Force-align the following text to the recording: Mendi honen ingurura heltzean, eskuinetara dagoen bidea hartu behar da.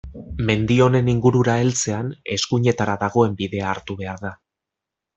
Mendi 0.45 0.77
honen 0.85 1.11
ingurura 1.13 1.57
heltzean, 1.65 2.11
eskuinetara 2.39 2.99
dagoen 3.07 3.39
bidea 3.45 3.71
hartu 3.75 4.03
behar 4.05 4.29
da. 4.29 4.37